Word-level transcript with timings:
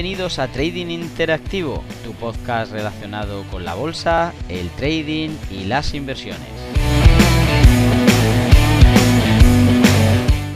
bienvenidos 0.00 0.38
a 0.38 0.46
Trading 0.46 0.90
Interactivo, 0.90 1.82
tu 2.04 2.12
podcast 2.12 2.70
relacionado 2.70 3.42
con 3.50 3.64
la 3.64 3.74
bolsa, 3.74 4.32
el 4.48 4.70
trading 4.70 5.30
y 5.50 5.64
las 5.64 5.92
inversiones. 5.92 6.46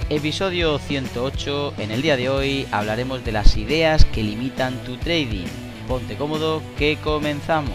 Episodio 0.08 0.78
108, 0.78 1.74
en 1.78 1.90
el 1.90 2.02
día 2.02 2.16
de 2.16 2.28
hoy 2.28 2.68
hablaremos 2.70 3.24
de 3.24 3.32
las 3.32 3.56
ideas 3.56 4.04
que 4.04 4.22
limitan 4.22 4.76
tu 4.84 4.96
trading. 4.96 5.48
Ponte 5.88 6.14
cómodo 6.14 6.62
que 6.78 6.98
comenzamos. 7.02 7.74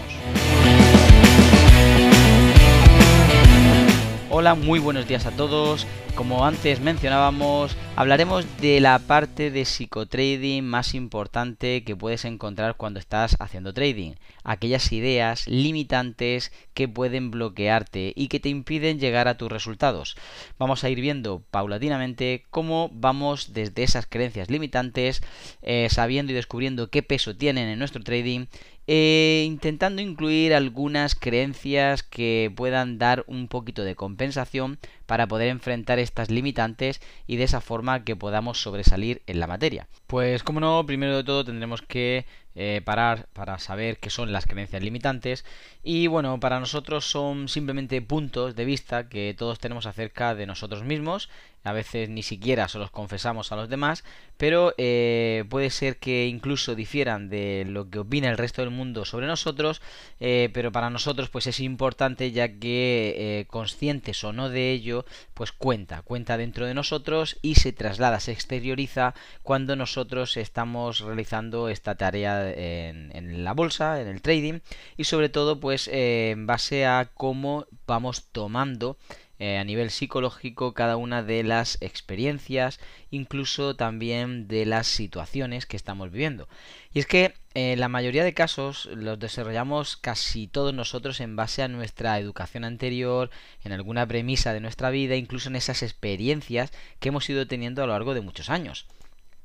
Hola, 4.40 4.54
muy 4.54 4.78
buenos 4.78 5.08
días 5.08 5.26
a 5.26 5.32
todos. 5.32 5.88
Como 6.14 6.46
antes 6.46 6.80
mencionábamos, 6.80 7.76
hablaremos 7.96 8.46
de 8.62 8.80
la 8.80 9.00
parte 9.00 9.50
de 9.50 9.66
psicotrading 9.66 10.64
más 10.64 10.94
importante 10.94 11.84
que 11.84 11.96
puedes 11.96 12.24
encontrar 12.24 12.78
cuando 12.78 13.00
estás 13.00 13.36
haciendo 13.40 13.74
trading. 13.74 14.12
Aquellas 14.44 14.92
ideas 14.92 15.48
limitantes 15.48 16.52
que 16.76 16.88
pueden 16.88 17.32
bloquearte 17.32 18.14
y 18.16 18.28
que 18.28 18.40
te 18.40 18.50
impiden 18.50 19.00
llegar 19.00 19.28
a 19.28 19.38
tus 19.38 19.52
resultados. 19.52 20.16
Vamos 20.60 20.84
a 20.84 20.90
ir 20.90 21.02
viendo 21.02 21.42
paulatinamente 21.50 22.46
cómo 22.52 22.92
vamos 22.94 23.54
desde 23.54 23.82
esas 23.82 24.06
creencias 24.06 24.52
limitantes, 24.52 25.24
eh, 25.64 25.88
sabiendo 25.90 26.32
y 26.32 26.36
descubriendo 26.36 26.92
qué 26.92 27.02
peso 27.02 27.36
tienen 27.36 27.70
en 27.70 27.80
nuestro 27.80 28.04
trading 28.04 28.46
eh, 28.88 29.44
intentando 29.46 30.02
incluir 30.02 30.54
algunas 30.54 31.14
creencias 31.14 32.04
que 32.04 32.52
puedan 32.56 32.98
dar 32.98 33.26
un 33.28 33.48
poquito 33.48 33.84
de 33.84 33.96
compensación 33.96 34.80
para 35.08 35.28
poder 35.28 35.48
enfrentar 35.48 35.98
estas 35.98 36.30
limitantes 36.30 37.02
y 37.26 37.38
de 37.38 37.46
esa 37.46 37.62
forma 37.62 38.04
que 38.04 38.16
podamos 38.16 38.62
sobresalir 38.62 39.24
en 39.26 39.40
la 39.40 39.48
materia. 39.48 39.88
Pues 40.06 40.44
como 40.44 40.60
no, 40.60 40.86
primero 40.86 41.18
de 41.18 41.24
todo 41.24 41.44
tendremos 41.44 41.82
que 41.82 42.26
eh, 42.60 42.82
parar 42.84 43.28
para 43.34 43.60
saber 43.60 44.00
qué 44.00 44.10
son 44.10 44.32
las 44.32 44.48
creencias 44.48 44.82
limitantes 44.82 45.46
y 45.84 46.08
bueno, 46.08 46.40
para 46.40 46.60
nosotros 46.60 47.06
son 47.06 47.50
simplemente 47.50 48.02
puntos 48.02 48.56
de 48.56 48.66
vista 48.66 49.10
que 49.10 49.36
todos 49.38 49.60
tenemos 49.60 49.86
acerca 49.86 50.34
de 50.34 50.48
nosotros 50.48 50.84
mismos 50.84 51.30
a 51.64 51.72
veces 51.74 52.10
ni 52.10 52.24
siquiera 52.24 52.68
se 52.68 52.80
los 52.80 52.90
confesamos 52.90 53.52
a 53.52 53.58
los 53.58 53.70
demás, 53.70 54.04
pero 54.38 54.74
eh, 54.78 55.44
puede 55.50 55.70
ser 55.70 55.98
que 55.98 56.26
incluso 56.28 56.74
difieran 56.74 57.30
de 57.30 57.66
lo 57.68 57.90
que 57.90 58.00
opina 58.00 58.30
el 58.30 58.38
resto 58.38 58.62
del 58.62 58.72
mundo 58.72 59.06
sobre 59.06 59.28
nosotros, 59.28 59.82
eh, 60.20 60.50
pero 60.54 60.72
para 60.72 60.90
nosotros 60.90 61.30
pues 61.30 61.46
es 61.46 61.60
importante 61.60 62.32
ya 62.32 62.58
que 62.58 63.46
conscientes 63.50 64.24
o 64.24 64.34
no 64.34 64.50
de 64.50 64.72
ello, 64.72 64.97
pues 65.34 65.52
cuenta, 65.52 66.02
cuenta 66.02 66.38
dentro 66.38 66.66
de 66.66 66.74
nosotros 66.74 67.38
y 67.42 67.56
se 67.56 67.74
traslada, 67.74 68.20
se 68.20 68.32
exterioriza 68.32 69.14
cuando 69.44 69.76
nosotros 69.76 70.38
estamos 70.38 71.00
realizando 71.00 71.70
esta 71.70 71.96
tarea 71.96 72.52
en, 72.52 73.44
la 73.44 73.54
bolsa, 73.54 74.02
en 74.02 74.08
el 74.08 74.22
trading 74.22 74.60
y 74.98 75.04
sobre 75.06 75.30
todo 75.30 75.60
pues 75.60 75.88
en 75.92 76.48
base 76.48 76.86
a 76.86 77.10
cómo 77.14 77.66
vamos 77.86 78.26
tomando 78.32 78.98
eh, 79.40 79.58
a 79.58 79.64
nivel 79.64 79.92
psicológico 79.92 80.74
cada 80.74 80.98
una 80.98 81.24
de 81.24 81.44
las 81.44 81.78
experiencias, 81.82 82.80
incluso 83.12 83.76
también 83.76 84.48
de 84.48 84.66
las 84.66 84.88
situaciones 84.88 85.66
que 85.66 85.78
estamos 85.78 86.12
viviendo. 86.12 86.48
Y 86.94 87.00
es 87.00 87.06
que 87.06 87.34
eh, 87.54 87.76
la 87.78 87.88
mayoría 87.88 88.24
de 88.24 88.34
casos 88.34 88.88
los 88.94 89.20
desarrollamos 89.20 89.98
casi 89.98 90.48
todos 90.48 90.74
nosotros 90.74 91.20
en 91.20 91.36
base 91.36 91.64
a 91.64 91.68
nuestra 91.68 92.18
educación 92.20 92.64
anterior, 92.64 93.30
en 93.64 93.72
alguna 93.72 94.08
premisa 94.08 94.54
de 94.54 94.60
nuestra 94.60 94.90
vida, 94.90 95.16
incluso 95.16 95.50
en 95.50 95.56
esas 95.56 95.84
experiencias 95.84 96.72
que 97.00 97.10
hemos 97.10 97.30
ido 97.30 97.48
teniendo 97.48 97.84
a 97.84 97.88
lo 97.88 97.94
largo 97.94 98.14
de 98.14 98.22
muchos 98.22 98.50
años. 98.50 98.88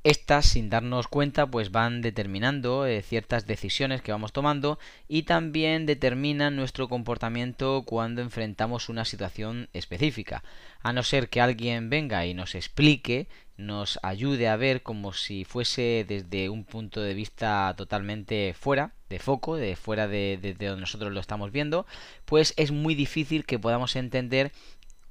Estas, 0.04 0.46
sin 0.46 0.68
darnos 0.68 1.06
cuenta, 1.06 1.46
pues 1.46 1.70
van 1.70 2.02
determinando 2.02 2.86
eh, 2.86 3.02
ciertas 3.02 3.46
decisiones 3.46 4.02
que 4.02 4.10
vamos 4.10 4.32
tomando 4.32 4.80
y 5.06 5.22
también 5.22 5.86
determinan 5.86 6.56
nuestro 6.56 6.88
comportamiento 6.88 7.84
cuando 7.86 8.20
enfrentamos 8.20 8.88
una 8.88 9.04
situación 9.04 9.68
específica. 9.72 10.42
A 10.82 10.92
no 10.92 11.04
ser 11.04 11.28
que 11.28 11.40
alguien 11.40 11.88
venga 11.88 12.26
y 12.26 12.34
nos 12.34 12.56
explique, 12.56 13.28
nos 13.56 14.00
ayude 14.02 14.48
a 14.48 14.56
ver 14.56 14.82
como 14.82 15.12
si 15.12 15.44
fuese 15.44 16.04
desde 16.08 16.48
un 16.48 16.64
punto 16.64 17.00
de 17.00 17.14
vista 17.14 17.72
totalmente 17.76 18.54
fuera 18.58 18.94
de 19.08 19.20
foco, 19.20 19.54
de 19.54 19.76
fuera 19.76 20.08
de, 20.08 20.36
de 20.42 20.66
donde 20.66 20.80
nosotros 20.80 21.12
lo 21.12 21.20
estamos 21.20 21.52
viendo, 21.52 21.86
pues 22.24 22.54
es 22.56 22.72
muy 22.72 22.96
difícil 22.96 23.44
que 23.44 23.60
podamos 23.60 23.94
entender 23.94 24.50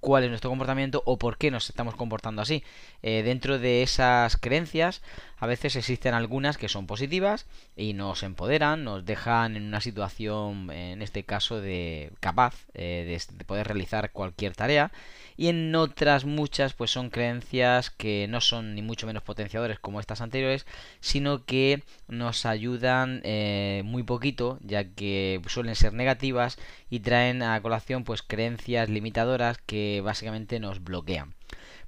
cuál 0.01 0.23
es 0.23 0.29
nuestro 0.29 0.49
comportamiento 0.49 1.01
o 1.05 1.17
por 1.17 1.37
qué 1.37 1.51
nos 1.51 1.69
estamos 1.69 1.95
comportando 1.95 2.41
así. 2.41 2.63
Eh, 3.03 3.23
dentro 3.23 3.59
de 3.59 3.83
esas 3.83 4.35
creencias, 4.35 5.01
a 5.41 5.47
veces 5.47 5.75
existen 5.75 6.13
algunas 6.13 6.59
que 6.59 6.69
son 6.69 6.85
positivas 6.85 7.47
y 7.75 7.93
nos 7.93 8.21
empoderan, 8.21 8.83
nos 8.83 9.03
dejan 9.05 9.57
en 9.57 9.63
una 9.63 9.81
situación, 9.81 10.69
en 10.69 11.01
este 11.01 11.23
caso, 11.23 11.59
de 11.59 12.11
capaz 12.19 12.53
eh, 12.75 13.19
de, 13.35 13.45
poder 13.45 13.65
realizar 13.65 14.11
cualquier 14.11 14.55
tarea. 14.55 14.91
Y 15.37 15.47
en 15.47 15.73
otras 15.73 16.25
muchas, 16.25 16.73
pues 16.73 16.91
son 16.91 17.09
creencias 17.09 17.89
que 17.89 18.27
no 18.29 18.39
son 18.39 18.75
ni 18.75 18.83
mucho 18.83 19.07
menos 19.07 19.23
potenciadores 19.23 19.79
como 19.79 19.99
estas 19.99 20.21
anteriores, 20.21 20.67
sino 20.99 21.43
que 21.43 21.81
nos 22.07 22.45
ayudan 22.45 23.21
eh, 23.23 23.81
muy 23.83 24.03
poquito, 24.03 24.59
ya 24.61 24.83
que 24.83 25.41
suelen 25.47 25.75
ser 25.75 25.93
negativas 25.93 26.59
y 26.91 26.99
traen 26.99 27.41
a 27.41 27.59
colación 27.63 28.03
pues 28.03 28.21
creencias 28.21 28.89
limitadoras 28.89 29.57
que 29.57 30.01
básicamente 30.03 30.59
nos 30.59 30.83
bloquean. 30.83 31.33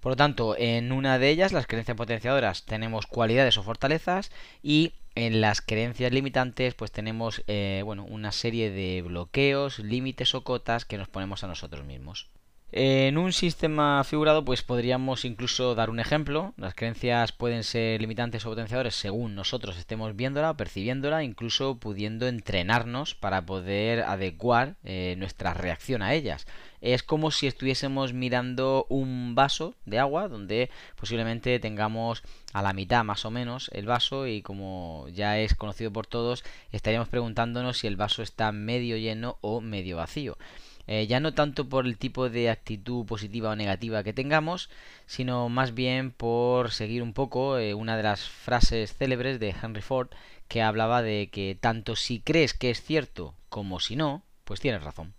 Por 0.04 0.12
lo 0.12 0.16
tanto, 0.18 0.58
en 0.58 0.92
una 0.92 1.18
de 1.18 1.30
ellas, 1.30 1.54
las 1.54 1.66
creencias 1.66 1.96
potenciadoras, 1.96 2.66
tenemos 2.66 3.08
cualidades 3.08 3.58
o 3.58 3.64
fortalezas 3.64 4.32
y 4.62 4.92
en 5.16 5.40
las 5.40 5.62
creencias 5.62 6.12
limitantes, 6.12 6.74
pues 6.74 6.92
tenemos 6.92 7.42
eh, 7.48 7.84
bueno, 7.86 8.04
una 8.04 8.34
serie 8.34 8.70
de 8.70 9.02
bloqueos, 9.02 9.80
límites 9.80 10.36
o 10.36 10.44
cotas 10.44 10.84
que 10.84 10.98
nos 10.98 11.08
ponemos 11.08 11.46
a 11.46 11.48
nosotros 11.48 11.86
mismos. 11.86 12.28
En 12.76 13.20
un 13.20 13.34
sistema 13.34 14.04
figurado, 14.04 14.44
pues 14.44 14.64
podríamos 14.64 15.26
incluso 15.26 15.76
dar 15.76 15.92
un 15.92 16.00
ejemplo. 16.00 16.56
Las 16.58 16.74
creencias 16.74 17.32
pueden 17.32 17.64
ser 17.64 18.02
limitantes 18.02 18.48
o 18.48 18.50
potenciadores 18.50 18.96
según 18.96 19.36
nosotros 19.36 19.78
estemos 19.78 20.16
viéndola, 20.16 20.58
percibiéndola, 20.58 21.24
incluso 21.24 21.78
pudiendo 21.78 22.28
entrenarnos 22.28 23.14
para 23.14 23.46
poder 23.46 24.02
adecuar 24.02 24.74
eh, 24.84 25.14
nuestra 25.20 25.54
reacción 25.54 26.02
a 26.02 26.16
ellas. 26.16 26.48
Es 26.82 27.04
como 27.04 27.30
si 27.30 27.46
estuviésemos 27.46 28.14
mirando 28.14 28.88
un 28.90 29.36
vaso 29.36 29.76
de 29.86 30.00
agua 30.00 30.28
donde 30.28 30.72
posiblemente 30.96 31.60
tengamos 31.60 32.24
a 32.54 32.64
la 32.64 32.74
mitad 32.74 33.04
más 33.04 33.24
o 33.24 33.30
menos 33.30 33.70
el 33.74 33.86
vaso 33.86 34.26
y 34.26 34.42
como 34.42 35.06
ya 35.14 35.38
es 35.38 35.54
conocido 35.54 35.94
por 35.94 36.08
todos, 36.08 36.44
estaríamos 36.72 37.08
preguntándonos 37.08 37.78
si 37.78 37.86
el 37.86 37.98
vaso 37.98 38.24
está 38.24 38.52
medio 38.52 38.98
lleno 38.98 39.38
o 39.42 39.62
medio 39.62 39.98
vacío. 39.98 40.40
Eh, 40.88 41.08
ya 41.08 41.20
no 41.20 41.34
tanto 41.34 41.70
por 41.70 41.86
el 41.86 41.98
tipo 41.98 42.30
de 42.30 42.50
actitud 42.50 43.06
positiva 43.06 43.52
o 43.52 43.56
negativa 43.56 44.04
que 44.04 44.14
tengamos, 44.14 44.70
sino 45.06 45.48
más 45.50 45.74
bien 45.74 46.12
por 46.12 46.72
seguir 46.72 47.04
un 47.04 47.14
poco 47.14 47.58
eh, 47.58 47.74
una 47.74 47.96
de 47.96 48.04
las 48.04 48.28
frases 48.28 48.94
célebres 48.94 49.40
de 49.40 49.56
Henry 49.62 49.82
Ford 49.82 50.10
que 50.48 50.62
hablaba 50.62 51.02
de 51.02 51.30
que 51.32 51.58
tanto 51.60 51.96
si 51.96 52.20
crees 52.20 52.54
que 52.54 52.70
es 52.70 52.82
cierto 52.84 53.34
como 53.50 53.80
si 53.80 53.96
no, 53.96 54.24
pues 54.44 54.60
tienes 54.60 54.84
razón. 54.84 55.14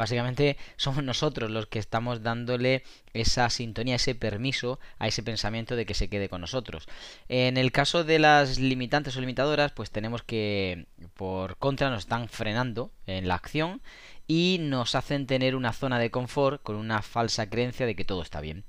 Básicamente 0.00 0.56
somos 0.76 1.04
nosotros 1.04 1.50
los 1.50 1.66
que 1.66 1.78
estamos 1.78 2.22
dándole 2.22 2.84
esa 3.12 3.50
sintonía, 3.50 3.96
ese 3.96 4.14
permiso 4.14 4.80
a 4.98 5.06
ese 5.06 5.22
pensamiento 5.22 5.76
de 5.76 5.84
que 5.84 5.92
se 5.92 6.08
quede 6.08 6.30
con 6.30 6.40
nosotros. 6.40 6.88
En 7.28 7.58
el 7.58 7.70
caso 7.70 8.02
de 8.02 8.18
las 8.18 8.58
limitantes 8.58 9.14
o 9.18 9.20
limitadoras, 9.20 9.72
pues 9.72 9.90
tenemos 9.90 10.22
que 10.22 10.86
por 11.12 11.58
contra 11.58 11.90
nos 11.90 12.04
están 12.04 12.30
frenando 12.30 12.90
en 13.06 13.28
la 13.28 13.34
acción 13.34 13.82
y 14.26 14.56
nos 14.62 14.94
hacen 14.94 15.26
tener 15.26 15.54
una 15.54 15.74
zona 15.74 15.98
de 15.98 16.10
confort 16.10 16.62
con 16.62 16.76
una 16.76 17.02
falsa 17.02 17.50
creencia 17.50 17.84
de 17.84 17.94
que 17.94 18.06
todo 18.06 18.22
está 18.22 18.40
bien. 18.40 18.64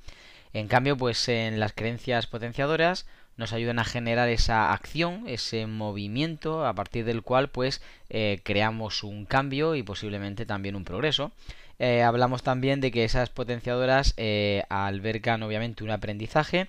En 0.54 0.68
cambio, 0.68 0.98
pues 0.98 1.30
en 1.30 1.60
las 1.60 1.74
creencias 1.74 2.28
potenciadoras 2.28 3.06
nos 3.38 3.54
ayudan 3.54 3.80
a 3.80 3.86
generar 3.86 4.30
esa 4.30 4.74
acción, 4.74 5.24
ese 5.28 5.66
movimiento 5.66 6.66
a 6.66 6.74
partir 6.74 7.06
del 7.06 7.24
cual 7.24 7.50
pues 7.50 7.82
eh, 8.10 8.42
creamos 8.44 9.04
un 9.04 9.26
cambio 9.26 9.76
y 9.76 9.84
posiblemente 9.84 10.46
también 10.46 10.76
un 10.76 10.84
progreso. 10.84 11.32
Eh, 11.80 12.04
hablamos 12.04 12.44
también 12.44 12.82
de 12.82 12.92
que 12.92 13.04
esas 13.04 13.30
potenciadoras 13.30 14.14
eh, 14.18 14.64
albergan 14.70 15.42
obviamente 15.42 15.84
un 15.84 15.90
aprendizaje 15.90 16.68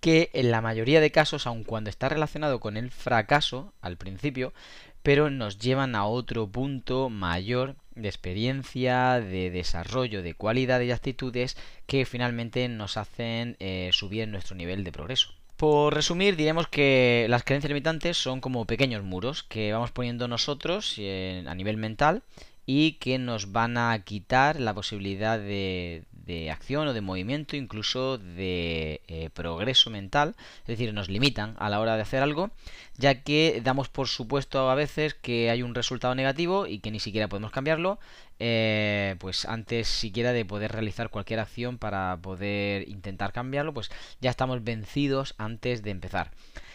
que 0.00 0.30
en 0.34 0.50
la 0.50 0.60
mayoría 0.60 1.00
de 1.00 1.10
casos, 1.10 1.46
aun 1.46 1.64
cuando 1.64 1.90
está 1.90 2.10
relacionado 2.10 2.60
con 2.60 2.76
el 2.76 2.90
fracaso 2.90 3.72
al 3.80 3.96
principio, 3.96 4.52
pero 5.04 5.28
nos 5.28 5.58
llevan 5.58 5.94
a 5.94 6.06
otro 6.06 6.48
punto 6.48 7.10
mayor 7.10 7.76
de 7.94 8.08
experiencia, 8.08 9.20
de 9.20 9.50
desarrollo, 9.50 10.22
de 10.22 10.32
cualidades 10.32 10.88
y 10.88 10.92
actitudes 10.92 11.58
que 11.86 12.06
finalmente 12.06 12.66
nos 12.70 12.96
hacen 12.96 13.56
eh, 13.60 13.90
subir 13.92 14.26
nuestro 14.26 14.56
nivel 14.56 14.82
de 14.82 14.92
progreso. 14.92 15.28
Por 15.58 15.94
resumir, 15.94 16.36
diremos 16.36 16.68
que 16.68 17.26
las 17.28 17.44
creencias 17.44 17.68
limitantes 17.68 18.16
son 18.16 18.40
como 18.40 18.64
pequeños 18.64 19.04
muros 19.04 19.42
que 19.42 19.74
vamos 19.74 19.90
poniendo 19.90 20.26
nosotros 20.26 20.94
eh, 20.96 21.44
a 21.46 21.54
nivel 21.54 21.76
mental 21.76 22.22
y 22.64 22.92
que 22.92 23.18
nos 23.18 23.52
van 23.52 23.76
a 23.76 24.02
quitar 24.04 24.58
la 24.58 24.72
posibilidad 24.72 25.38
de, 25.38 26.04
de, 26.26 26.50
acción 26.50 26.88
o 26.88 26.92
de 26.92 27.00
movimiento, 27.00 27.56
incluso 27.56 28.18
de 28.18 29.00
eh, 29.08 29.30
progreso 29.32 29.90
mental, 29.90 30.34
es 30.60 30.66
decir, 30.66 30.92
nos 30.92 31.08
limitan 31.08 31.54
a 31.58 31.68
la 31.68 31.80
hora 31.80 31.96
de 31.96 32.02
hacer 32.02 32.22
algo, 32.22 32.50
ya 32.96 33.22
que 33.22 33.60
damos 33.62 33.88
por 33.88 34.08
supuesto 34.08 34.70
a 34.70 34.74
veces 34.74 35.14
que 35.14 35.50
hay 35.50 35.62
un 35.62 35.74
resultado 35.74 36.14
negativo 36.14 36.66
y 36.66 36.78
que 36.78 36.90
ni 36.90 37.00
siquiera 37.00 37.28
podemos 37.28 37.52
cambiarlo, 37.52 37.98
eh, 38.38 39.16
pues 39.18 39.44
antes 39.44 39.86
siquiera 39.88 40.32
de 40.32 40.44
poder 40.44 40.72
realizar 40.72 41.10
cualquier 41.10 41.40
acción 41.40 41.78
para 41.78 42.18
poder 42.20 42.88
intentar 42.88 43.32
cambiarlo, 43.32 43.72
pues 43.72 43.90
ya 44.20 44.30
estamos 44.30 44.64
vencidos 44.64 45.34
antes 45.38 45.82
de 45.82 45.90
empezar. 45.90 46.30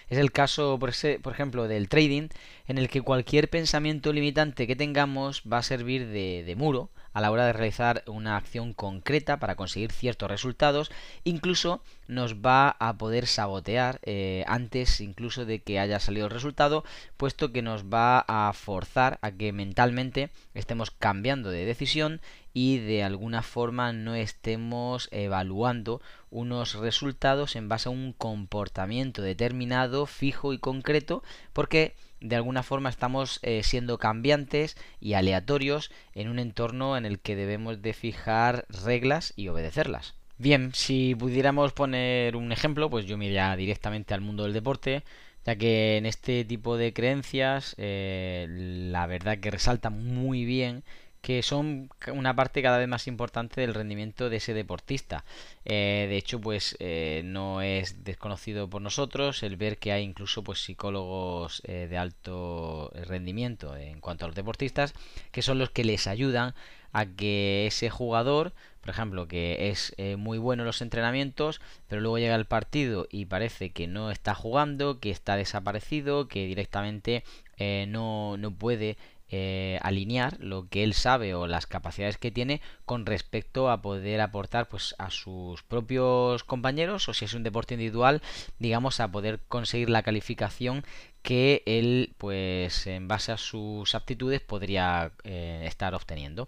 Es 0.09 0.17
el 0.17 0.31
caso, 0.31 0.79
por, 0.79 0.89
ejemplo, 0.89 1.67
del 1.67 1.87
trading, 1.87 2.29
en 2.67 2.77
el 2.79 2.89
que 2.89 3.01
cualquier 3.01 3.47
pensamiento 3.49 4.11
limitante 4.11 4.65
que 4.65 4.75
tengamos 4.75 5.43
va 5.43 5.59
a 5.59 5.63
servir 5.63 6.07
de 6.07 6.55
muro 6.57 6.89
a 7.13 7.21
la 7.21 7.31
hora 7.31 7.45
de 7.45 7.53
realizar 7.53 8.03
una 8.07 8.37
acción 8.37 8.73
concreta 8.73 9.39
para 9.39 9.55
conseguir 9.55 9.91
ciertos 9.91 10.29
resultados, 10.29 10.91
incluso 11.23 11.81
nos 12.07 12.35
va 12.35 12.75
a 12.79 12.97
poder 12.97 13.27
sabotear 13.27 13.99
eh, 14.03 14.43
antes 14.47 15.01
incluso 15.01 15.45
de 15.45 15.59
que 15.59 15.79
haya 15.79 15.99
salido 15.99 16.27
el 16.27 16.31
resultado, 16.31 16.83
puesto 17.17 17.51
que 17.51 17.61
nos 17.61 17.85
va 17.85 18.25
a 18.27 18.51
forzar 18.53 19.19
a 19.21 19.31
que 19.31 19.53
mentalmente 19.53 20.29
estemos 20.53 20.91
cambiando 20.91 21.51
de 21.51 21.65
decisión 21.65 22.21
y 22.53 22.79
de 22.79 23.03
alguna 23.03 23.43
forma 23.43 23.93
no 23.93 24.15
estemos 24.15 25.07
evaluando 25.11 26.01
unos 26.31 26.75
resultados 26.75 27.55
en 27.55 27.69
base 27.69 27.89
a 27.89 27.91
un 27.91 28.13
comportamiento 28.13 29.21
determinado, 29.21 30.05
fijo 30.05 30.53
y 30.53 30.57
concreto, 30.57 31.23
porque 31.53 31.95
de 32.21 32.35
alguna 32.35 32.63
forma 32.63 32.89
estamos 32.89 33.39
eh, 33.41 33.61
siendo 33.63 33.97
cambiantes 33.97 34.77
y 34.99 35.13
aleatorios 35.13 35.91
en 36.13 36.29
un 36.29 36.39
entorno 36.39 36.97
en 36.97 37.05
el 37.05 37.19
que 37.19 37.35
debemos 37.35 37.81
de 37.81 37.93
fijar 37.93 38.65
reglas 38.69 39.33
y 39.35 39.47
obedecerlas. 39.47 40.15
Bien, 40.37 40.71
si 40.73 41.15
pudiéramos 41.15 41.73
poner 41.73 42.35
un 42.35 42.51
ejemplo, 42.51 42.89
pues 42.89 43.05
yo 43.05 43.17
me 43.17 43.29
directamente 43.57 44.13
al 44.13 44.21
mundo 44.21 44.43
del 44.43 44.53
deporte, 44.53 45.03
ya 45.45 45.55
que 45.57 45.97
en 45.97 46.05
este 46.05 46.45
tipo 46.45 46.77
de 46.77 46.93
creencias 46.93 47.75
eh, 47.77 48.47
la 48.49 49.05
verdad 49.07 49.39
que 49.39 49.51
resalta 49.51 49.89
muy 49.89 50.45
bien 50.45 50.83
que 51.21 51.43
son 51.43 51.89
una 52.13 52.35
parte 52.35 52.61
cada 52.61 52.77
vez 52.77 52.87
más 52.87 53.07
importante 53.07 53.61
del 53.61 53.73
rendimiento 53.73 54.29
de 54.29 54.37
ese 54.37 54.53
deportista. 54.53 55.25
Eh, 55.65 56.07
de 56.09 56.17
hecho, 56.17 56.39
pues 56.39 56.77
eh, 56.79 57.21
no 57.25 57.61
es 57.61 58.03
desconocido 58.03 58.69
por 58.69 58.81
nosotros 58.81 59.43
el 59.43 59.57
ver 59.57 59.77
que 59.77 59.91
hay 59.91 60.03
incluso 60.03 60.43
pues 60.43 60.63
psicólogos 60.63 61.61
eh, 61.65 61.87
de 61.89 61.97
alto 61.97 62.91
rendimiento 63.05 63.75
en 63.75 63.99
cuanto 63.99 64.25
a 64.25 64.27
los 64.29 64.35
deportistas, 64.35 64.93
que 65.31 65.41
son 65.41 65.59
los 65.59 65.71
que 65.71 65.83
les 65.83 66.07
ayudan 66.07 66.55
a 66.93 67.05
que 67.05 67.67
ese 67.67 67.89
jugador, 67.89 68.53
por 68.81 68.89
ejemplo, 68.89 69.27
que 69.27 69.69
es 69.69 69.93
muy 70.17 70.39
bueno 70.39 70.63
en 70.63 70.67
los 70.67 70.81
entrenamientos, 70.81 71.61
pero 71.87 72.01
luego 72.01 72.17
llega 72.17 72.33
el 72.33 72.45
partido 72.45 73.07
y 73.11 73.25
parece 73.25 73.69
que 73.69 73.85
no 73.85 74.09
está 74.09 74.33
jugando, 74.33 74.99
que 74.99 75.11
está 75.11 75.35
desaparecido, 75.35 76.27
que 76.27 76.47
directamente 76.47 77.23
no, 77.59 78.37
no 78.37 78.49
puede 78.49 78.97
eh, 79.31 79.79
alinear 79.81 80.37
lo 80.39 80.67
que 80.69 80.83
él 80.83 80.93
sabe 80.93 81.35
o 81.35 81.47
las 81.47 81.67
capacidades 81.67 82.17
que 82.17 82.31
tiene 82.31 82.61
con 82.85 83.05
respecto 83.05 83.69
a 83.69 83.81
poder 83.81 84.21
aportar 84.21 84.67
pues 84.67 84.95
a 84.97 85.09
sus 85.09 85.63
propios 85.63 86.43
compañeros 86.43 87.07
o 87.09 87.13
si 87.13 87.25
es 87.25 87.33
un 87.33 87.43
deporte 87.43 87.75
individual 87.75 88.21
digamos 88.57 88.99
a 88.99 89.11
poder 89.11 89.39
conseguir 89.47 89.89
la 89.89 90.03
calificación 90.03 90.83
que 91.21 91.63
él 91.65 92.13
pues 92.17 92.87
en 92.87 93.07
base 93.07 93.31
a 93.31 93.37
sus 93.37 93.93
aptitudes 93.93 94.41
podría 94.41 95.11
eh, 95.23 95.63
estar 95.65 95.93
obteniendo. 95.93 96.47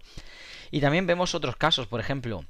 Y 0.70 0.80
también 0.80 1.06
vemos 1.06 1.34
otros 1.34 1.56
casos 1.56 1.86
por 1.86 2.00
ejemplo 2.00 2.44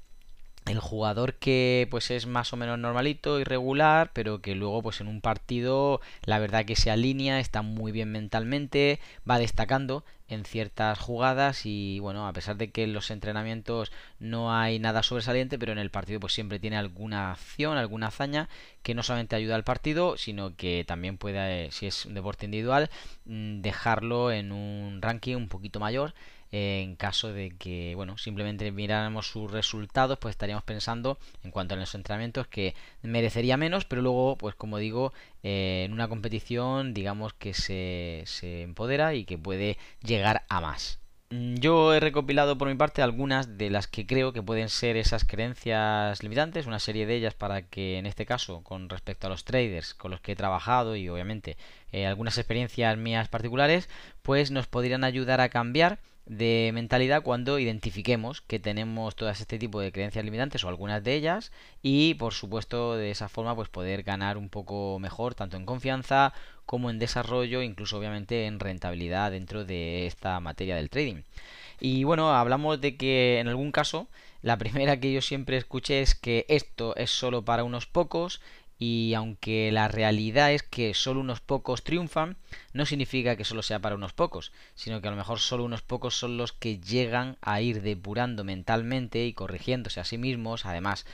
el 0.66 0.78
jugador 0.78 1.34
que 1.34 1.88
pues 1.90 2.10
es 2.10 2.26
más 2.26 2.52
o 2.52 2.56
menos 2.56 2.78
normalito, 2.78 3.40
irregular, 3.40 4.10
pero 4.12 4.40
que 4.40 4.54
luego 4.54 4.82
pues 4.82 5.00
en 5.00 5.08
un 5.08 5.20
partido 5.20 6.00
la 6.24 6.38
verdad 6.38 6.64
que 6.64 6.76
se 6.76 6.90
alinea, 6.90 7.40
está 7.40 7.62
muy 7.62 7.90
bien 7.92 8.12
mentalmente, 8.12 9.00
va 9.28 9.38
destacando 9.38 10.04
en 10.34 10.44
ciertas 10.44 10.98
jugadas 10.98 11.66
y 11.66 11.98
bueno, 12.00 12.26
a 12.26 12.32
pesar 12.32 12.56
de 12.56 12.70
que 12.70 12.84
en 12.84 12.92
los 12.92 13.10
entrenamientos 13.10 13.92
no 14.18 14.54
hay 14.54 14.78
nada 14.78 15.02
sobresaliente, 15.02 15.58
pero 15.58 15.72
en 15.72 15.78
el 15.78 15.90
partido 15.90 16.20
pues 16.20 16.32
siempre 16.32 16.58
tiene 16.58 16.76
alguna 16.76 17.32
acción, 17.32 17.76
alguna 17.76 18.08
hazaña 18.08 18.48
que 18.82 18.94
no 18.94 19.02
solamente 19.02 19.36
ayuda 19.36 19.54
al 19.54 19.64
partido, 19.64 20.16
sino 20.16 20.56
que 20.56 20.84
también 20.86 21.18
puede, 21.18 21.70
si 21.72 21.86
es 21.86 22.06
un 22.06 22.14
deporte 22.14 22.46
individual, 22.46 22.90
mm, 23.26 23.60
dejarlo 23.60 24.32
en 24.32 24.52
un 24.52 25.00
ranking 25.02 25.36
un 25.36 25.48
poquito 25.48 25.80
mayor 25.80 26.14
en 26.52 26.96
caso 26.96 27.32
de 27.32 27.50
que, 27.58 27.94
bueno, 27.96 28.18
simplemente 28.18 28.70
miráramos 28.72 29.26
sus 29.26 29.50
resultados, 29.50 30.18
pues 30.18 30.32
estaríamos 30.34 30.64
pensando, 30.64 31.18
en 31.42 31.50
cuanto 31.50 31.74
a 31.74 31.78
los 31.78 31.94
entrenamientos, 31.94 32.46
que 32.46 32.74
merecería 33.00 33.56
menos, 33.56 33.86
pero 33.86 34.02
luego, 34.02 34.36
pues 34.36 34.54
como 34.54 34.76
digo, 34.76 35.14
eh, 35.42 35.84
en 35.86 35.94
una 35.94 36.08
competición, 36.08 36.92
digamos 36.92 37.32
que 37.32 37.54
se, 37.54 38.22
se 38.26 38.62
empodera 38.62 39.14
y 39.14 39.24
que 39.24 39.38
puede 39.38 39.78
llegar 40.02 40.21
a 40.22 40.60
más. 40.60 41.02
Mm, 41.30 41.54
yo 41.56 41.94
he 41.94 42.00
recopilado 42.00 42.58
por 42.58 42.68
mi 42.68 42.74
parte 42.74 43.00
algunas 43.00 43.56
de 43.56 43.70
las 43.70 43.86
que 43.86 44.06
creo 44.06 44.32
que 44.32 44.42
pueden 44.42 44.68
ser 44.68 44.96
esas 44.96 45.24
creencias 45.24 46.22
limitantes, 46.22 46.66
una 46.66 46.78
serie 46.78 47.06
de 47.06 47.16
ellas 47.16 47.34
para 47.34 47.62
que 47.62 47.98
en 47.98 48.06
este 48.06 48.26
caso, 48.26 48.62
con 48.62 48.88
respecto 48.88 49.26
a 49.26 49.30
los 49.30 49.44
traders 49.44 49.94
con 49.94 50.10
los 50.10 50.20
que 50.20 50.32
he 50.32 50.36
trabajado 50.36 50.94
y 50.94 51.08
obviamente 51.08 51.56
eh, 51.90 52.06
algunas 52.06 52.36
experiencias 52.36 52.98
mías 52.98 53.28
particulares, 53.28 53.88
pues 54.22 54.50
nos 54.50 54.66
podrían 54.66 55.04
ayudar 55.04 55.40
a 55.40 55.48
cambiar 55.48 55.98
de 56.26 56.70
mentalidad 56.72 57.22
cuando 57.22 57.58
identifiquemos 57.58 58.40
que 58.42 58.60
tenemos 58.60 59.16
todo 59.16 59.28
este 59.30 59.58
tipo 59.58 59.80
de 59.80 59.90
creencias 59.90 60.24
limitantes 60.24 60.62
o 60.62 60.68
algunas 60.68 61.02
de 61.02 61.14
ellas 61.14 61.50
y 61.82 62.14
por 62.14 62.32
supuesto 62.32 62.96
de 62.96 63.10
esa 63.10 63.28
forma 63.28 63.56
pues 63.56 63.68
poder 63.68 64.04
ganar 64.04 64.38
un 64.38 64.48
poco 64.48 64.98
mejor 65.00 65.34
tanto 65.34 65.56
en 65.56 65.66
confianza 65.66 66.32
como 66.64 66.90
en 66.90 67.00
desarrollo 67.00 67.60
incluso 67.62 67.98
obviamente 67.98 68.46
en 68.46 68.60
rentabilidad 68.60 69.32
dentro 69.32 69.64
de 69.64 70.06
esta 70.06 70.38
materia 70.40 70.76
del 70.76 70.90
trading. 70.90 71.22
Y 71.80 72.04
bueno 72.04 72.32
hablamos 72.32 72.80
de 72.80 72.96
que 72.96 73.40
en 73.40 73.48
algún 73.48 73.72
caso 73.72 74.06
la 74.42 74.58
primera 74.58 75.00
que 75.00 75.12
yo 75.12 75.22
siempre 75.22 75.56
escuché 75.56 76.02
es 76.02 76.14
que 76.14 76.46
esto 76.48 76.94
es 76.96 77.10
solo 77.10 77.44
para 77.44 77.64
unos 77.64 77.86
pocos 77.86 78.40
y 78.84 79.14
aunque 79.14 79.70
la 79.70 79.86
realidad 79.86 80.50
es 80.50 80.64
que 80.64 80.92
solo 80.92 81.20
unos 81.20 81.40
pocos 81.40 81.84
triunfan, 81.84 82.36
no 82.72 82.84
significa 82.84 83.36
que 83.36 83.44
solo 83.44 83.62
sea 83.62 83.78
para 83.78 83.94
unos 83.94 84.12
pocos, 84.12 84.50
sino 84.74 85.00
que 85.00 85.06
a 85.06 85.12
lo 85.12 85.16
mejor 85.16 85.38
solo 85.38 85.62
unos 85.62 85.82
pocos 85.82 86.18
son 86.18 86.36
los 86.36 86.52
que 86.52 86.80
llegan 86.80 87.36
a 87.42 87.60
ir 87.60 87.80
depurando 87.82 88.42
mentalmente 88.42 89.24
y 89.24 89.34
corrigiéndose 89.34 90.00
a 90.00 90.04
sí 90.04 90.18
mismos, 90.18 90.66
además 90.66 91.06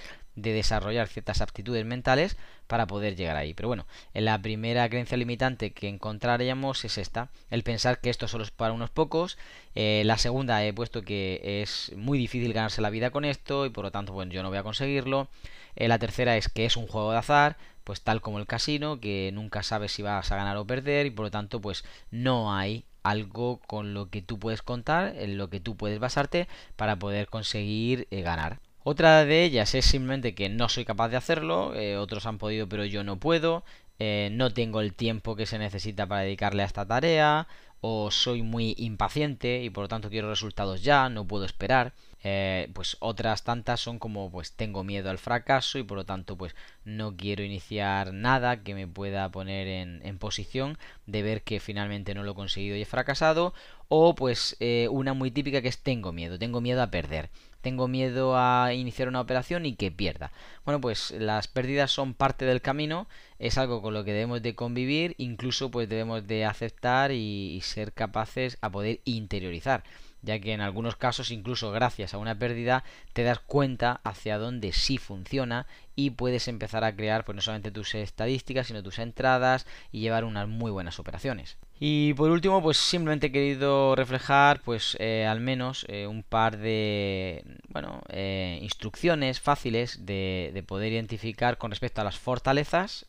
de 0.43 0.53
desarrollar 0.53 1.09
ciertas 1.09 1.41
aptitudes 1.41 1.85
mentales 1.85 2.37
para 2.67 2.87
poder 2.87 3.17
llegar 3.17 3.37
ahí. 3.37 3.55
Pero 3.55 3.69
bueno, 3.69 3.87
en 4.15 4.25
la 4.25 4.41
primera 4.41 4.89
creencia 4.89 5.17
limitante 5.17 5.73
que 5.73 5.89
encontraríamos 5.89 6.85
es 6.85 6.99
esta, 6.99 7.31
el 7.51 7.63
pensar 7.63 8.01
que 8.01 8.11
esto 8.11 8.29
solo 8.29 8.45
es 8.45 8.51
para 8.51 8.73
unos 8.73 8.91
pocos. 8.91 9.39
Eh, 9.75 10.03
la 10.05 10.19
segunda 10.19 10.65
he 10.65 10.73
puesto 10.73 11.03
que 11.03 11.63
es 11.63 11.93
muy 11.97 12.19
difícil 12.19 12.53
ganarse 12.53 12.83
la 12.83 12.91
vida 12.91 13.11
con 13.11 13.25
esto 13.25 13.67
y 13.67 13.71
por 13.71 13.85
lo 13.85 13.91
tanto, 13.91 14.13
bueno, 14.13 14.33
yo 14.33 14.43
no 14.43 14.49
voy 14.49 14.59
a 14.59 14.63
conseguirlo. 14.63 15.29
Eh, 15.77 15.89
la 15.89 15.99
tercera 15.99 16.37
es 16.37 16.49
que 16.49 16.65
es 16.65 16.77
un 16.77 16.87
juego 16.87 17.13
de 17.13 17.19
azar, 17.19 17.57
pues 17.85 18.03
tal 18.03 18.21
como 18.21 18.39
el 18.39 18.47
casino, 18.47 19.01
que 19.01 19.31
nunca 19.33 19.63
sabes 19.63 19.93
si 19.93 20.03
vas 20.03 20.31
a 20.31 20.37
ganar 20.37 20.57
o 20.57 20.67
perder 20.67 21.07
y 21.07 21.11
por 21.11 21.25
lo 21.27 21.31
tanto 21.31 21.61
pues 21.61 21.85
no 22.11 22.55
hay 22.55 22.85
algo 23.03 23.61
con 23.67 23.95
lo 23.95 24.11
que 24.11 24.23
tú 24.23 24.39
puedes 24.39 24.63
contar, 24.63 25.15
en 25.17 25.39
lo 25.39 25.49
que 25.51 25.61
tú 25.61 25.77
puedes 25.77 25.99
basarte 25.99 26.49
para 26.77 26.99
poder 26.99 27.29
conseguir 27.29 28.07
eh, 28.11 28.23
ganar. 28.23 28.61
Otra 28.91 29.27
de 29.27 29.45
ellas 29.45 29.75
es 29.75 29.85
simplemente 29.85 30.35
que 30.35 30.49
no 30.49 30.71
soy 30.71 30.87
capaz 30.87 31.11
de 31.11 31.19
hacerlo, 31.19 31.75
eh, 31.75 31.99
otros 31.99 32.25
han 32.25 32.39
podido 32.39 32.71
pero 32.71 32.87
yo 32.87 33.05
no 33.05 33.21
puedo, 33.21 33.63
no 33.99 34.55
tengo 34.55 34.81
el 34.81 34.95
tiempo 34.95 35.37
que 35.37 35.45
se 35.45 35.59
necesita 35.59 36.07
para 36.07 36.23
dedicarle 36.23 36.63
a 36.63 36.67
esta 36.67 36.87
tarea, 36.87 37.49
o 37.81 38.11
soy 38.11 38.43
muy 38.43 38.75
impaciente 38.79 39.63
y 39.63 39.71
por 39.71 39.85
lo 39.85 39.89
tanto 39.89 40.11
quiero 40.11 40.31
resultados 40.31 40.83
ya, 40.83 41.09
no 41.09 41.27
puedo 41.27 41.45
esperar. 41.45 41.93
Eh, 42.25 42.69
pues 42.75 42.97
otras 42.99 43.45
tantas 43.45 43.79
son 43.79 44.01
como 44.01 44.29
pues 44.33 44.51
tengo 44.53 44.83
miedo 44.83 45.09
al 45.09 45.19
fracaso 45.19 45.79
y 45.79 45.85
por 45.85 45.99
lo 45.99 46.05
tanto 46.05 46.37
pues 46.37 46.57
no 46.85 47.17
quiero 47.17 47.45
iniciar 47.45 48.13
nada 48.13 48.65
que 48.65 48.75
me 48.75 48.89
pueda 48.89 49.31
poner 49.31 49.69
en, 49.69 50.19
posición 50.19 50.79
de 51.07 51.23
ver 51.23 51.43
que 51.43 51.61
finalmente 51.61 52.15
no 52.15 52.25
lo 52.25 52.33
he 52.33 52.35
conseguido 52.35 52.77
y 52.77 52.83
he 52.83 52.87
fracasado 52.87 53.55
o 53.87 54.17
pues 54.17 54.57
eh, 54.59 54.89
una 54.91 55.15
muy 55.15 55.31
típica 55.31 55.63
que 55.63 55.69
es 55.69 55.79
tengo 55.79 56.13
miedo, 56.13 56.41
tengo 56.41 56.61
miedo 56.61 56.83
a 56.83 56.91
perder 56.91 57.31
tengo 57.61 57.89
miedo 57.89 58.37
a 58.37 58.73
iniciar 58.75 59.09
una 59.09 59.21
operación 59.21 59.67
y 59.67 59.75
que 59.75 59.91
pierda. 59.91 60.33
Bueno, 60.65 60.81
pues 60.81 61.11
las 61.13 61.49
pérdidas 61.49 61.91
son 61.91 62.15
parte 62.15 62.45
del 62.45 62.63
camino, 62.63 63.09
es 63.39 63.59
algo 63.59 63.83
con 63.83 63.95
lo 63.95 64.05
que 64.05 64.13
debemos 64.13 64.43
de 64.43 64.55
convivir, 64.55 65.15
incluso 65.19 65.71
pues 65.71 65.89
debemos 65.89 66.27
de 66.27 66.45
aceptar 66.45 67.13
y 67.13 67.61
ser 67.63 67.93
capaces 67.93 68.59
a 68.61 68.71
poder 68.71 69.01
interiorizar 69.05 69.85
ya 70.23 70.39
que 70.41 70.53
en 70.53 70.61
algunos 70.61 70.97
casos 70.97 71.31
incluso 71.31 71.71
gracias 71.71 72.15
a 72.15 72.19
una 72.19 72.39
pérdida 72.39 72.85
te 73.13 73.23
das 73.23 73.39
cuenta 73.39 74.01
hacia 74.05 74.39
dónde 74.39 74.73
sí 74.73 74.99
funciona 74.99 75.67
y 75.95 76.11
puedes 76.11 76.49
empezar 76.49 76.85
a 76.85 76.95
crear 76.95 77.25
pues 77.25 77.37
no 77.37 77.43
solamente 77.43 77.71
tus 77.71 77.95
estadísticas, 77.95 78.67
sino 78.67 78.83
tus 78.83 78.99
entradas 78.99 79.67
y 79.93 80.01
llevar 80.01 80.25
unas 80.25 80.49
muy 80.49 80.71
buenas 80.71 80.99
operaciones. 80.99 81.57
Y 81.81 82.13
por 82.15 82.31
último, 82.31 82.61
pues 82.61 82.77
simplemente 82.77 83.29
he 83.29 83.33
querido 83.33 83.95
reflejar, 83.95 84.61
pues 84.63 84.97
eh, 84.99 85.27
al 85.27 85.41
menos 85.41 85.87
eh, 85.89 86.09
un 86.09 86.25
par 86.25 86.59
de, 86.59 87.45
bueno, 87.69 88.03
eh, 88.09 88.59
instrucciones 88.63 89.39
fáciles 89.39 90.05
de, 90.05 90.51
de, 90.53 90.63
poder 90.65 90.93
identificar 90.93 91.57
con 91.57 91.71
respecto 91.71 92.01
a 92.01 92.05
las 92.05 92.19
fortalezas 92.19 93.07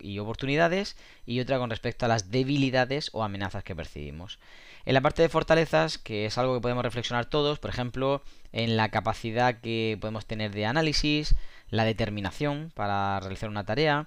y 0.00 0.18
oportunidades 0.18 0.96
y 1.26 1.40
otra 1.40 1.58
con 1.58 1.68
respecto 1.68 2.06
a 2.06 2.08
las 2.08 2.30
debilidades 2.30 3.10
o 3.12 3.22
amenazas 3.22 3.64
que 3.64 3.76
percibimos. 3.76 4.38
En 4.86 4.94
la 4.94 5.00
parte 5.02 5.20
de 5.20 5.28
fortalezas, 5.28 5.98
que 5.98 6.26
es 6.26 6.38
algo 6.38 6.54
que 6.54 6.60
podemos 6.60 6.84
reflexionar 6.84 7.26
todos, 7.26 7.58
por 7.58 7.70
ejemplo, 7.70 8.22
en 8.52 8.76
la 8.76 8.88
capacidad 8.90 9.60
que 9.60 9.98
podemos 10.00 10.26
tener 10.26 10.52
de 10.52 10.64
análisis, 10.64 11.34
la 11.70 11.84
determinación 11.84 12.72
para 12.74 13.20
realizar 13.20 13.48
una 13.48 13.64
tarea, 13.64 14.06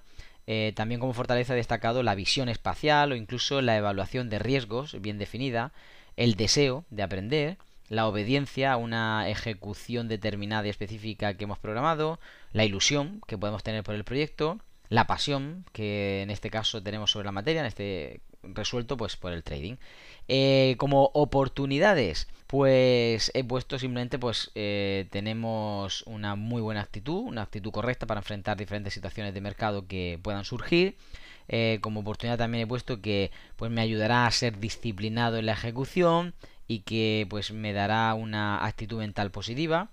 eh, 0.51 0.73
también 0.75 0.99
como 0.99 1.13
fortaleza 1.13 1.53
he 1.53 1.57
destacado 1.57 2.01
la 2.01 2.15
visión 2.15 2.49
espacial 2.49 3.11
o 3.11 3.15
incluso 3.15 3.61
la 3.61 3.77
evaluación 3.77 4.31
de 4.31 4.39
riesgos 4.39 4.99
bien 4.99 5.19
definida, 5.19 5.73
el 6.17 6.33
deseo 6.33 6.85
de 6.89 7.03
aprender, 7.03 7.57
la 7.87 8.07
obediencia 8.07 8.73
a 8.73 8.77
una 8.77 9.29
ejecución 9.29 10.07
determinada 10.07 10.65
y 10.65 10.71
específica 10.71 11.35
que 11.35 11.43
hemos 11.43 11.59
programado, 11.59 12.19
la 12.51 12.65
ilusión 12.65 13.21
que 13.27 13.37
podemos 13.37 13.61
tener 13.61 13.83
por 13.83 13.93
el 13.93 14.03
proyecto, 14.03 14.57
la 14.87 15.05
pasión 15.05 15.65
que 15.71 16.23
en 16.23 16.31
este 16.31 16.49
caso 16.49 16.81
tenemos 16.81 17.11
sobre 17.11 17.25
la 17.25 17.31
materia, 17.31 17.61
en 17.61 17.67
este 17.67 18.21
resuelto 18.43 18.97
pues 18.97 19.15
por 19.15 19.33
el 19.33 19.43
trading. 19.43 19.75
Eh, 20.27 20.75
como 20.77 21.11
oportunidades, 21.13 22.27
pues 22.47 23.31
he 23.33 23.43
puesto 23.43 23.79
simplemente 23.79 24.19
pues 24.19 24.51
eh, 24.55 25.07
tenemos 25.11 26.03
una 26.03 26.35
muy 26.35 26.61
buena 26.61 26.81
actitud, 26.81 27.23
una 27.23 27.43
actitud 27.43 27.71
correcta 27.71 28.07
para 28.07 28.19
enfrentar 28.19 28.57
diferentes 28.57 28.93
situaciones 28.93 29.33
de 29.33 29.41
mercado 29.41 29.87
que 29.87 30.19
puedan 30.21 30.45
surgir. 30.45 30.97
Eh, 31.47 31.79
como 31.81 32.01
oportunidad 32.01 32.37
también 32.37 32.63
he 32.63 32.67
puesto 32.67 33.01
que 33.01 33.31
pues 33.55 33.71
me 33.71 33.81
ayudará 33.81 34.27
a 34.27 34.31
ser 34.31 34.59
disciplinado 34.59 35.37
en 35.37 35.47
la 35.47 35.53
ejecución 35.53 36.35
y 36.67 36.81
que 36.81 37.25
pues 37.29 37.51
me 37.51 37.73
dará 37.73 38.13
una 38.13 38.65
actitud 38.65 38.99
mental 38.99 39.31
positiva. 39.31 39.89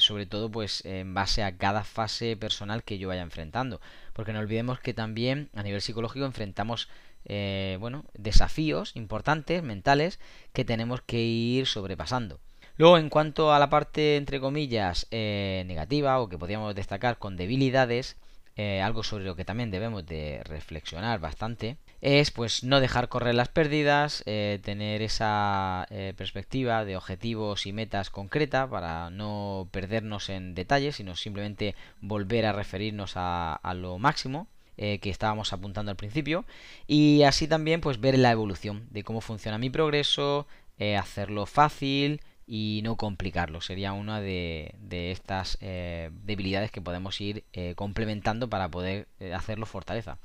sobre 0.00 0.26
todo 0.26 0.50
pues 0.50 0.84
en 0.84 1.14
base 1.14 1.44
a 1.44 1.56
cada 1.56 1.84
fase 1.84 2.36
personal 2.36 2.82
que 2.82 2.98
yo 2.98 3.08
vaya 3.08 3.22
enfrentando 3.22 3.80
porque 4.12 4.32
no 4.32 4.40
olvidemos 4.40 4.80
que 4.80 4.94
también 4.94 5.50
a 5.54 5.62
nivel 5.62 5.80
psicológico 5.80 6.26
enfrentamos 6.26 6.88
eh, 7.26 7.76
bueno, 7.80 8.04
desafíos 8.14 8.92
importantes, 8.94 9.62
mentales, 9.62 10.20
que 10.52 10.64
tenemos 10.64 11.00
que 11.02 11.20
ir 11.20 11.66
sobrepasando. 11.66 12.40
Luego, 12.76 12.98
en 12.98 13.08
cuanto 13.08 13.52
a 13.52 13.58
la 13.58 13.70
parte, 13.70 14.16
entre 14.16 14.40
comillas, 14.40 15.06
eh, 15.10 15.64
negativa 15.66 16.20
o 16.20 16.28
que 16.28 16.38
podríamos 16.38 16.74
destacar 16.74 17.18
con 17.18 17.36
debilidades, 17.36 18.16
eh, 18.56 18.82
algo 18.82 19.02
sobre 19.02 19.24
lo 19.24 19.36
que 19.36 19.44
también 19.44 19.70
debemos 19.70 20.06
de 20.06 20.42
reflexionar 20.44 21.18
bastante, 21.20 21.76
es 22.00 22.30
pues 22.30 22.62
no 22.62 22.80
dejar 22.80 23.08
correr 23.08 23.34
las 23.34 23.48
pérdidas, 23.48 24.22
tener 24.24 25.02
esa 25.02 25.86
perspectiva 26.16 26.84
de 26.84 26.96
objetivos 26.96 27.66
y 27.66 27.72
metas 27.72 28.10
concreta 28.10 28.68
para 28.68 29.10
no 29.10 29.68
perdernos 29.72 30.28
en 30.28 30.54
detalles, 30.54 30.96
sino 30.96 31.16
simplemente 31.16 31.74
volver 32.00 32.46
a 32.46 32.52
referirnos 32.52 33.14
a 33.16 33.74
lo 33.74 33.98
máximo 33.98 34.48
eh, 34.76 34.98
que 34.98 35.10
estábamos 35.10 35.52
apuntando 35.52 35.90
al 35.90 35.96
principio 35.96 36.44
y 36.86 37.22
así 37.22 37.46
también 37.46 37.80
pues 37.80 38.00
ver 38.00 38.18
la 38.18 38.32
evolución 38.32 38.88
de 38.90 39.04
cómo 39.04 39.20
funciona 39.20 39.58
mi 39.58 39.70
progreso, 39.70 40.46
eh, 40.78 40.96
hacerlo 40.96 41.46
fácil 41.46 42.20
y 42.46 42.80
no 42.82 42.96
complicarlo. 42.96 43.60
Sería 43.60 43.92
una 43.92 44.20
de, 44.20 44.74
estas 44.90 45.58
eh, 45.60 46.10
debilidades 46.24 46.70
que 46.70 46.80
podemos 46.80 47.20
ir 47.20 47.44
complementando 47.76 48.50
para 48.50 48.68
poder 48.68 49.08
hacerlo 49.34 49.64
fortaleza. 49.64 50.18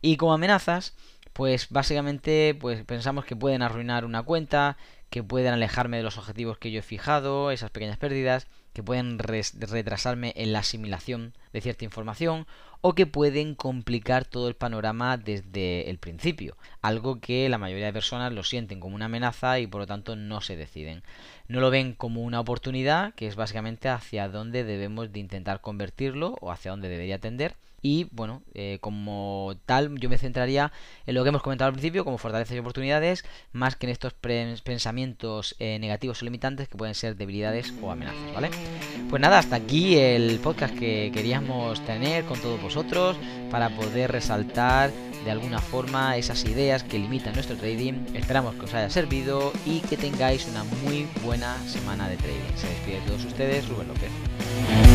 Y 0.00 0.16
como 0.16 0.32
amenazas, 0.32 0.94
pues 1.32 1.68
básicamente 1.70 2.56
pues 2.58 2.84
pensamos 2.84 3.24
que 3.24 3.36
pueden 3.36 3.62
arruinar 3.62 4.04
una 4.04 4.22
cuenta, 4.22 4.76
que 5.10 5.22
pueden 5.22 5.52
alejarme 5.52 5.96
de 5.96 6.02
los 6.02 6.16
objetivos 6.16 6.58
que 6.58 6.70
yo 6.70 6.78
he 6.78 6.82
fijado, 6.82 7.50
esas 7.50 7.70
pequeñas 7.70 7.98
pérdidas, 7.98 8.46
que 8.72 8.82
pueden 8.82 9.18
retrasarme 9.18 10.32
en 10.36 10.52
la 10.52 10.60
asimilación 10.60 11.34
de 11.52 11.60
cierta 11.60 11.84
información 11.84 12.46
o 12.80 12.94
que 12.94 13.06
pueden 13.06 13.54
complicar 13.54 14.24
todo 14.24 14.48
el 14.48 14.54
panorama 14.54 15.16
desde 15.18 15.90
el 15.90 15.98
principio, 15.98 16.56
algo 16.80 17.20
que 17.20 17.48
la 17.48 17.58
mayoría 17.58 17.86
de 17.86 17.92
personas 17.92 18.32
lo 18.32 18.42
sienten 18.42 18.80
como 18.80 18.94
una 18.94 19.06
amenaza 19.06 19.58
y 19.58 19.66
por 19.66 19.82
lo 19.82 19.86
tanto 19.86 20.16
no 20.16 20.40
se 20.40 20.56
deciden. 20.56 21.02
No 21.48 21.60
lo 21.60 21.70
ven 21.70 21.92
como 21.92 22.22
una 22.22 22.40
oportunidad, 22.40 23.14
que 23.14 23.26
es 23.26 23.36
básicamente 23.36 23.88
hacia 23.88 24.28
dónde 24.28 24.64
debemos 24.64 25.12
de 25.12 25.20
intentar 25.20 25.60
convertirlo 25.60 26.36
o 26.40 26.50
hacia 26.50 26.70
dónde 26.70 26.88
debería 26.88 27.18
tender 27.18 27.54
y 27.82 28.08
bueno, 28.12 28.42
eh, 28.54 28.78
como 28.80 29.54
tal, 29.66 29.98
yo 29.98 30.08
me 30.08 30.18
centraría 30.18 30.72
en 31.06 31.14
lo 31.14 31.22
que 31.22 31.30
hemos 31.30 31.42
comentado 31.42 31.68
al 31.68 31.72
principio, 31.72 32.04
como 32.04 32.18
fortalezas 32.18 32.56
y 32.56 32.58
oportunidades, 32.58 33.24
más 33.52 33.76
que 33.76 33.86
en 33.86 33.92
estos 33.92 34.14
pensamientos 34.14 35.56
eh, 35.58 35.78
negativos 35.78 36.22
o 36.22 36.24
limitantes 36.24 36.68
que 36.68 36.76
pueden 36.76 36.94
ser 36.94 37.16
debilidades 37.16 37.72
o 37.82 37.90
amenazas, 37.90 38.34
¿vale? 38.34 38.50
Pues 39.08 39.20
nada, 39.20 39.38
hasta 39.38 39.56
aquí 39.56 39.96
el 39.96 40.38
podcast 40.40 40.76
que 40.78 41.10
queríamos 41.12 41.84
tener 41.84 42.24
con 42.24 42.40
todos 42.40 42.60
vosotros 42.60 43.16
para 43.50 43.70
poder 43.70 44.12
resaltar 44.12 44.90
de 45.24 45.30
alguna 45.30 45.58
forma 45.58 46.16
esas 46.16 46.44
ideas 46.44 46.82
que 46.82 46.98
limitan 46.98 47.34
nuestro 47.34 47.56
trading. 47.56 47.94
Esperamos 48.14 48.54
que 48.54 48.64
os 48.64 48.74
haya 48.74 48.90
servido 48.90 49.52
y 49.66 49.80
que 49.80 49.96
tengáis 49.96 50.46
una 50.48 50.64
muy 50.64 51.06
buena 51.22 51.56
semana 51.68 52.08
de 52.08 52.16
trading. 52.16 52.56
Se 52.56 52.68
despide 52.68 53.00
de 53.00 53.06
todos 53.06 53.24
ustedes, 53.24 53.68
Rubén 53.68 53.88
López. 53.88 54.89